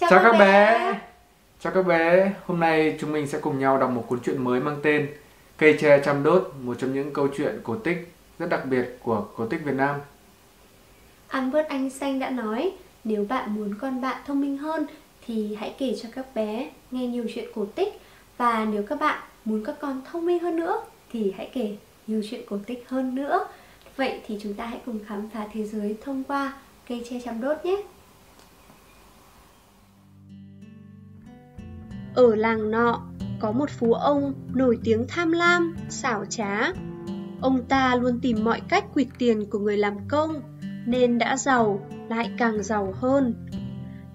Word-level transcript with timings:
Chào, 0.00 0.10
Chào 0.10 0.22
các 0.22 0.32
bé. 0.32 0.38
bé 0.38 1.00
Chào 1.60 1.72
các 1.72 1.82
bé, 1.82 2.32
hôm 2.46 2.60
nay 2.60 2.96
chúng 3.00 3.12
mình 3.12 3.26
sẽ 3.26 3.38
cùng 3.38 3.58
nhau 3.58 3.78
đọc 3.78 3.90
một 3.90 4.04
cuốn 4.08 4.20
truyện 4.20 4.44
mới 4.44 4.60
mang 4.60 4.76
tên 4.82 5.08
Cây 5.56 5.78
tre 5.80 6.00
trăm 6.04 6.22
đốt, 6.22 6.52
một 6.62 6.76
trong 6.80 6.94
những 6.94 7.12
câu 7.12 7.28
chuyện 7.36 7.60
cổ 7.62 7.76
tích 7.76 8.12
rất 8.38 8.48
đặc 8.50 8.64
biệt 8.64 8.98
của 9.02 9.26
cổ 9.36 9.46
tích 9.46 9.60
Việt 9.64 9.74
Nam. 9.74 10.00
Albert 11.28 11.68
Einstein 11.68 12.18
đã 12.18 12.30
nói, 12.30 12.72
nếu 13.04 13.26
bạn 13.28 13.54
muốn 13.54 13.74
con 13.80 14.00
bạn 14.00 14.22
thông 14.26 14.40
minh 14.40 14.58
hơn 14.58 14.86
thì 15.26 15.56
hãy 15.60 15.74
kể 15.78 15.96
cho 16.02 16.08
các 16.14 16.26
bé 16.34 16.70
nghe 16.90 17.06
nhiều 17.06 17.24
chuyện 17.34 17.48
cổ 17.54 17.66
tích 17.74 18.00
và 18.36 18.64
nếu 18.64 18.82
các 18.82 19.00
bạn 19.00 19.22
muốn 19.44 19.64
các 19.64 19.76
con 19.80 20.02
thông 20.12 20.26
minh 20.26 20.38
hơn 20.38 20.56
nữa 20.56 20.82
thì 21.12 21.34
hãy 21.36 21.50
kể 21.52 21.76
nhiều 22.06 22.22
chuyện 22.30 22.40
cổ 22.50 22.58
tích 22.66 22.84
hơn 22.88 23.14
nữa. 23.14 23.46
Vậy 23.96 24.20
thì 24.26 24.38
chúng 24.42 24.54
ta 24.54 24.66
hãy 24.66 24.80
cùng 24.86 24.98
khám 25.08 25.30
phá 25.34 25.46
thế 25.52 25.64
giới 25.64 25.96
thông 26.04 26.24
qua 26.24 26.52
cây 26.88 27.04
tre 27.10 27.20
trăm 27.24 27.40
đốt 27.40 27.64
nhé. 27.64 27.82
Ở 32.18 32.34
làng 32.34 32.70
nọ 32.70 33.00
có 33.40 33.52
một 33.52 33.70
phú 33.70 33.92
ông 33.92 34.34
nổi 34.54 34.78
tiếng 34.84 35.06
tham 35.08 35.32
lam, 35.32 35.76
xảo 35.88 36.24
trá. 36.24 36.72
Ông 37.40 37.64
ta 37.68 37.94
luôn 37.94 38.20
tìm 38.20 38.44
mọi 38.44 38.60
cách 38.68 38.84
quỵt 38.94 39.08
tiền 39.18 39.50
của 39.50 39.58
người 39.58 39.76
làm 39.76 40.08
công 40.08 40.40
nên 40.86 41.18
đã 41.18 41.36
giàu 41.36 41.86
lại 42.08 42.30
càng 42.38 42.62
giàu 42.62 42.94
hơn. 43.00 43.34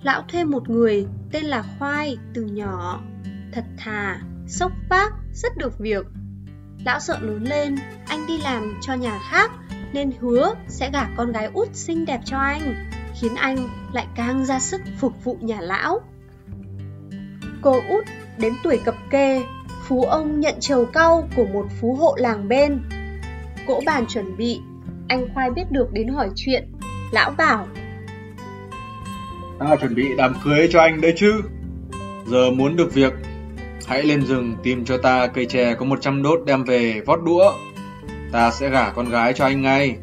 Lão 0.02 0.22
thuê 0.22 0.44
một 0.44 0.70
người 0.70 1.08
tên 1.32 1.46
là 1.46 1.64
Khoai 1.80 2.18
từ 2.34 2.44
nhỏ, 2.44 3.02
thật 3.54 3.64
thà, 3.78 4.22
sốc 4.48 4.72
vác, 4.90 5.14
rất 5.34 5.58
được 5.58 5.80
việc. 5.80 6.06
Lão 6.86 7.00
sợ 7.00 7.18
lớn 7.22 7.44
lên, 7.44 7.76
anh 8.08 8.28
đi 8.28 8.38
làm 8.38 8.74
cho 8.82 8.94
nhà 8.94 9.20
khác 9.32 9.52
nên 9.94 10.12
hứa 10.20 10.54
sẽ 10.68 10.90
gả 10.94 11.08
con 11.18 11.32
gái 11.32 11.50
út 11.54 11.68
xinh 11.74 12.06
đẹp 12.06 12.22
cho 12.26 12.38
anh, 12.38 12.90
khiến 13.22 13.36
anh 13.36 13.58
lại 13.94 14.08
càng 14.16 14.46
ra 14.46 14.60
sức 14.60 14.82
phục 15.00 15.24
vụ 15.24 15.38
nhà 15.42 15.62
lão. 15.62 16.02
Cô 17.64 17.82
út 17.90 18.06
đến 18.38 18.54
tuổi 18.64 18.80
cập 18.86 18.96
kê, 19.10 19.44
phú 19.88 20.04
ông 20.04 20.40
nhận 20.40 20.56
trầu 20.60 20.86
cau 20.86 21.30
của 21.36 21.46
một 21.46 21.66
phú 21.82 21.96
hộ 21.96 22.16
làng 22.18 22.48
bên. 22.48 22.82
Cỗ 23.68 23.82
bàn 23.86 24.06
chuẩn 24.08 24.38
bị, 24.38 24.60
anh 25.08 25.28
khoai 25.34 25.52
biết 25.52 25.72
được 25.72 25.88
đến 25.94 26.08
hỏi 26.08 26.30
chuyện, 26.36 26.72
lão 27.12 27.32
bảo. 27.38 27.68
Ta 29.60 29.76
chuẩn 29.76 29.96
bị 29.96 30.10
đám 30.18 30.34
cưới 30.44 30.68
cho 30.72 30.82
anh 30.82 31.02
đấy 31.02 31.14
chứ. 31.18 31.42
Giờ 32.28 32.52
muốn 32.52 32.76
được 32.76 32.94
việc, 32.94 33.14
hãy 33.88 34.04
lên 34.04 34.26
rừng 34.26 34.56
tìm 34.64 34.86
cho 34.86 34.98
ta 34.98 35.28
cây 35.28 35.46
chè 35.46 35.74
có 35.74 35.86
100 35.86 36.24
đốt 36.24 36.40
đem 36.46 36.64
về 36.64 37.02
vót 37.06 37.20
đũa. 37.26 37.54
Ta 38.32 38.52
sẽ 38.52 38.70
gả 38.70 38.90
con 38.90 39.10
gái 39.10 39.34
cho 39.34 39.46
anh 39.46 39.62
ngay. 39.62 39.98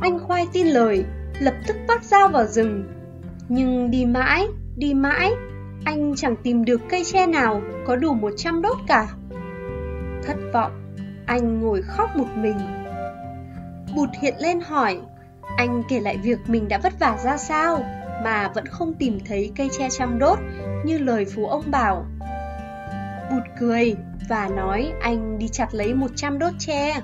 Anh 0.00 0.18
khoai 0.18 0.46
tin 0.52 0.66
lời, 0.66 1.04
lập 1.40 1.54
tức 1.66 1.76
bắt 1.88 2.04
dao 2.04 2.28
vào 2.28 2.46
rừng. 2.46 2.84
Nhưng 3.48 3.90
đi 3.90 4.04
mãi, 4.04 4.46
đi 4.76 4.94
mãi, 4.94 5.32
anh 5.84 6.14
chẳng 6.16 6.36
tìm 6.36 6.64
được 6.64 6.80
cây 6.90 7.02
tre 7.04 7.26
nào 7.26 7.62
có 7.86 7.96
đủ 7.96 8.14
100 8.14 8.62
đốt 8.62 8.76
cả. 8.86 9.06
Thất 10.26 10.36
vọng, 10.52 10.96
anh 11.26 11.60
ngồi 11.60 11.82
khóc 11.82 12.16
một 12.16 12.28
mình. 12.36 12.58
Bụt 13.96 14.08
hiện 14.22 14.34
lên 14.40 14.60
hỏi, 14.60 15.00
anh 15.56 15.82
kể 15.88 16.00
lại 16.00 16.18
việc 16.22 16.38
mình 16.46 16.68
đã 16.68 16.78
vất 16.82 16.98
vả 16.98 17.18
ra 17.24 17.36
sao 17.36 17.84
mà 18.24 18.50
vẫn 18.54 18.66
không 18.66 18.94
tìm 18.94 19.18
thấy 19.26 19.52
cây 19.56 19.68
tre 19.78 19.88
trăm 19.90 20.18
đốt 20.18 20.38
như 20.84 20.98
lời 20.98 21.24
phú 21.24 21.46
ông 21.46 21.70
bảo. 21.70 22.06
Bụt 23.30 23.42
cười 23.60 23.96
và 24.28 24.48
nói 24.56 24.92
anh 25.00 25.38
đi 25.38 25.48
chặt 25.48 25.68
lấy 25.72 25.94
100 25.94 26.38
đốt 26.38 26.52
tre. 26.58 27.00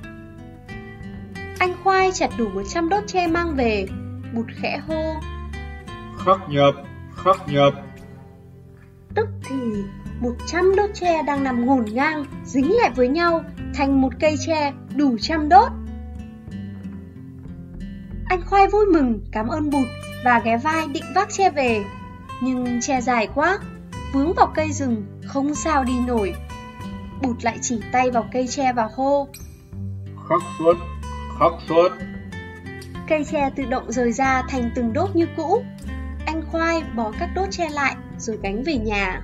Anh 1.59 1.75
khoai 1.85 2.13
chặt 2.13 2.31
đủ 2.39 2.49
100 2.49 2.89
đốt 2.89 3.03
tre 3.07 3.27
mang 3.27 3.55
về, 3.57 3.87
bụt 4.35 4.47
khẽ 4.61 4.81
hô. 4.87 5.15
Khắc 6.25 6.49
nhập, 6.49 6.75
khắc 7.25 7.49
nhập. 7.49 7.75
Tức 9.15 9.29
thì 9.45 9.57
100 10.21 10.77
đốt 10.77 10.91
tre 10.95 11.23
đang 11.23 11.45
nằm 11.45 11.67
ngổn 11.67 11.85
ngang, 11.93 12.25
dính 12.45 12.77
lại 12.77 12.91
với 12.97 13.09
nhau 13.09 13.45
thành 13.75 14.01
một 14.01 14.13
cây 14.21 14.37
tre 14.47 14.73
đủ 14.97 15.17
trăm 15.21 15.49
đốt. 15.49 15.73
Anh 18.27 18.41
khoai 18.47 18.69
vui 18.69 18.87
mừng 18.87 19.21
cảm 19.33 19.49
ơn 19.49 19.71
bụt 19.71 19.87
và 20.25 20.41
ghé 20.45 20.57
vai 20.57 20.87
định 20.89 21.05
vác 21.15 21.29
tre 21.31 21.51
về. 21.51 21.85
Nhưng 22.43 22.81
tre 22.81 23.01
dài 23.01 23.29
quá, 23.35 23.59
vướng 24.13 24.35
vào 24.35 24.53
cây 24.55 24.73
rừng, 24.73 25.07
không 25.27 25.55
sao 25.55 25.85
đi 25.85 25.93
nổi. 26.07 26.35
Bụt 27.23 27.45
lại 27.45 27.59
chỉ 27.63 27.81
tay 27.93 28.11
vào 28.11 28.29
cây 28.33 28.47
tre 28.47 28.73
và 28.73 28.89
hô. 28.95 29.29
Khắc 30.29 30.41
suốt, 30.59 30.77
khắc 31.39 31.53
suốt. 31.69 31.89
Cây 33.09 33.25
tre 33.25 33.51
tự 33.57 33.65
động 33.65 33.93
rời 33.93 34.13
ra 34.13 34.43
thành 34.49 34.71
từng 34.75 34.93
đốt 34.93 35.17
như 35.17 35.27
cũ. 35.37 35.65
Anh 36.27 36.43
khoai 36.51 36.83
bó 36.97 37.13
các 37.19 37.31
đốt 37.35 37.49
tre 37.51 37.69
lại 37.71 37.97
rồi 38.19 38.39
gánh 38.43 38.63
về 38.63 38.75
nhà. 38.75 39.23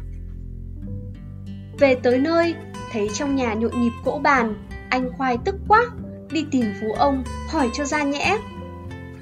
Về 1.79 1.95
tới 1.95 2.19
nơi, 2.19 2.55
thấy 2.93 3.09
trong 3.15 3.37
nhà 3.37 3.55
nhộn 3.55 3.81
nhịp 3.81 3.93
cỗ 4.05 4.19
bàn, 4.19 4.55
anh 4.91 5.13
khoai 5.13 5.39
tức 5.45 5.55
quá, 5.69 5.85
đi 6.31 6.47
tìm 6.51 6.65
phú 6.81 6.93
ông 6.93 7.25
hỏi 7.49 7.71
cho 7.73 7.85
ra 7.85 8.03
nhẽ. 8.03 8.39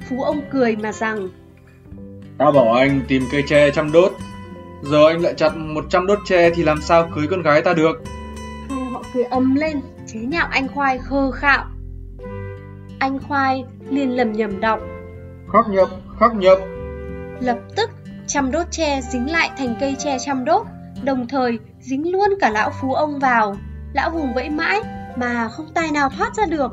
Phú 0.08 0.22
ông 0.22 0.40
cười 0.52 0.76
mà 0.76 0.92
rằng 0.92 1.28
Ta 2.38 2.50
bảo 2.50 2.72
anh 2.72 3.00
tìm 3.08 3.22
cây 3.32 3.42
tre 3.48 3.70
chăm 3.70 3.92
đốt 3.92 4.12
Giờ 4.82 5.06
anh 5.08 5.20
lại 5.20 5.34
chặt 5.36 5.56
100 5.56 6.06
đốt 6.06 6.18
tre 6.24 6.50
thì 6.50 6.62
làm 6.62 6.82
sao 6.82 7.10
cưới 7.14 7.26
con 7.30 7.42
gái 7.42 7.62
ta 7.62 7.74
được 7.74 8.02
Hai 8.68 8.84
họ 8.84 9.02
cười 9.14 9.24
ầm 9.24 9.54
lên 9.54 9.80
Chế 10.06 10.20
nhạo 10.20 10.46
anh 10.50 10.68
Khoai 10.68 10.98
khơ 10.98 11.30
khạo 11.30 11.64
Anh 12.98 13.18
Khoai 13.18 13.64
liền 13.90 14.16
lầm 14.16 14.32
nhầm 14.32 14.60
đọc 14.60 14.80
Khắc 15.52 15.68
nhập, 15.68 15.88
khắc 16.20 16.34
nhập 16.34 16.58
Lập 17.40 17.58
tức 17.76 17.90
trăm 18.26 18.50
đốt 18.50 18.66
tre 18.70 19.00
dính 19.00 19.30
lại 19.30 19.50
thành 19.58 19.76
cây 19.80 19.96
tre 19.98 20.16
trăm 20.18 20.44
đốt 20.44 20.66
Đồng 21.02 21.28
thời 21.28 21.58
dính 21.80 22.12
luôn 22.12 22.30
cả 22.40 22.50
lão 22.50 22.70
phú 22.80 22.94
ông 22.94 23.18
vào 23.18 23.56
Lão 23.92 24.10
vùng 24.10 24.34
vẫy 24.34 24.50
mãi 24.50 24.80
mà 25.16 25.48
không 25.48 25.66
tài 25.74 25.90
nào 25.90 26.08
thoát 26.08 26.34
ra 26.34 26.46
được 26.46 26.72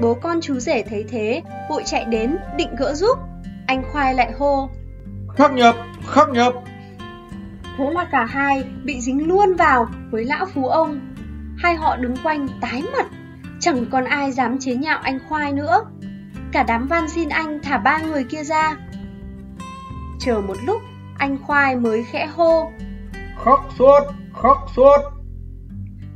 Bố 0.00 0.14
con 0.14 0.40
chú 0.40 0.58
rể 0.58 0.82
thấy 0.82 1.04
thế, 1.08 1.42
vội 1.68 1.82
chạy 1.86 2.04
đến, 2.04 2.36
định 2.56 2.76
gỡ 2.76 2.94
giúp. 2.94 3.18
Anh 3.66 3.82
Khoai 3.92 4.14
lại 4.14 4.32
hô. 4.38 4.68
Khắc 5.36 5.52
nhập, 5.52 5.76
khắc 6.08 6.28
nhập. 6.28 6.54
Thế 7.78 7.90
là 7.90 8.04
cả 8.12 8.24
hai 8.24 8.64
bị 8.84 9.00
dính 9.00 9.28
luôn 9.28 9.54
vào 9.54 9.88
với 10.10 10.24
lão 10.24 10.46
phú 10.46 10.66
ông. 10.66 11.00
Hai 11.58 11.74
họ 11.74 11.96
đứng 11.96 12.14
quanh 12.22 12.48
tái 12.60 12.82
mặt, 12.92 13.06
chẳng 13.60 13.86
còn 13.90 14.04
ai 14.04 14.32
dám 14.32 14.58
chế 14.58 14.74
nhạo 14.74 14.98
anh 14.98 15.18
Khoai 15.28 15.52
nữa. 15.52 15.84
Cả 16.52 16.62
đám 16.62 16.88
van 16.88 17.08
xin 17.08 17.28
anh 17.28 17.60
thả 17.62 17.78
ba 17.78 17.98
người 17.98 18.24
kia 18.24 18.44
ra. 18.44 18.76
Chờ 20.24 20.40
một 20.40 20.56
lúc, 20.64 20.82
anh 21.18 21.38
Khoai 21.38 21.76
mới 21.76 22.04
khẽ 22.04 22.26
hô. 22.26 22.70
Khắc 23.44 23.60
suốt, 23.78 24.00
khắc 24.42 24.56
suốt. 24.76 24.98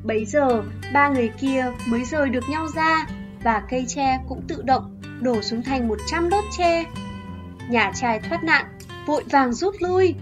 Bấy 0.04 0.24
giờ, 0.24 0.62
ba 0.92 1.08
người 1.08 1.30
kia 1.40 1.72
mới 1.88 2.04
rời 2.04 2.28
được 2.28 2.48
nhau 2.48 2.66
ra 2.74 3.06
và 3.42 3.62
cây 3.68 3.84
tre 3.88 4.18
cũng 4.28 4.42
tự 4.48 4.62
động 4.62 5.00
đổ 5.20 5.42
xuống 5.42 5.62
thành 5.62 5.88
100 5.88 6.28
đốt 6.30 6.44
tre. 6.58 6.84
Nhà 7.68 7.92
trai 7.94 8.20
thoát 8.20 8.44
nạn, 8.44 8.66
vội 9.06 9.24
vàng 9.30 9.52
rút 9.52 9.74
lui. 9.80 10.14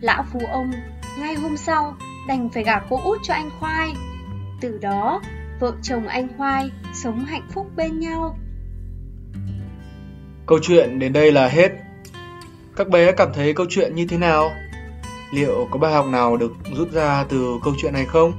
Lão 0.00 0.24
phú 0.32 0.40
ông 0.52 0.72
ngay 1.18 1.34
hôm 1.34 1.56
sau 1.56 1.96
đành 2.28 2.48
phải 2.48 2.64
gả 2.64 2.80
cô 2.88 3.00
út 3.04 3.18
cho 3.22 3.34
anh 3.34 3.50
Khoai. 3.60 3.92
Từ 4.60 4.78
đó, 4.78 5.22
vợ 5.60 5.72
chồng 5.82 6.06
anh 6.06 6.28
Khoai 6.36 6.70
sống 6.94 7.24
hạnh 7.24 7.48
phúc 7.50 7.66
bên 7.76 7.98
nhau. 7.98 8.38
Câu 10.46 10.58
chuyện 10.62 10.98
đến 10.98 11.12
đây 11.12 11.32
là 11.32 11.48
hết. 11.48 11.89
Các 12.76 12.88
bé 12.88 13.12
cảm 13.12 13.32
thấy 13.34 13.54
câu 13.54 13.66
chuyện 13.70 13.94
như 13.94 14.06
thế 14.06 14.18
nào? 14.18 14.50
Liệu 15.32 15.68
có 15.70 15.78
bài 15.78 15.92
học 15.92 16.06
nào 16.06 16.36
được 16.36 16.52
rút 16.76 16.92
ra 16.92 17.24
từ 17.28 17.58
câu 17.64 17.74
chuyện 17.82 17.92
này 17.92 18.04
không? 18.04 18.32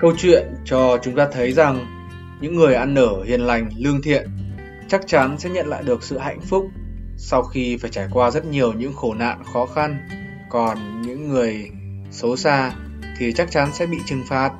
Câu 0.00 0.12
chuyện 0.18 0.46
cho 0.64 0.98
chúng 1.02 1.14
ta 1.16 1.28
thấy 1.32 1.52
rằng 1.52 1.86
những 2.40 2.56
người 2.56 2.74
ăn 2.74 2.94
nở 2.94 3.22
hiền 3.26 3.40
lành, 3.40 3.70
lương 3.76 4.02
thiện 4.02 4.28
chắc 4.88 5.06
chắn 5.06 5.38
sẽ 5.38 5.50
nhận 5.50 5.66
lại 5.66 5.82
được 5.82 6.02
sự 6.02 6.18
hạnh 6.18 6.40
phúc 6.40 6.66
sau 7.16 7.42
khi 7.42 7.76
phải 7.76 7.90
trải 7.90 8.08
qua 8.12 8.30
rất 8.30 8.44
nhiều 8.44 8.72
những 8.72 8.92
khổ 8.92 9.14
nạn 9.14 9.42
khó 9.52 9.66
khăn. 9.66 10.08
Còn 10.50 11.02
những 11.02 11.28
người 11.28 11.70
xấu 12.10 12.36
xa 12.36 12.72
thì 13.18 13.32
chắc 13.32 13.50
chắn 13.50 13.68
sẽ 13.72 13.86
bị 13.86 13.98
trừng 14.06 14.22
phạt 14.28 14.52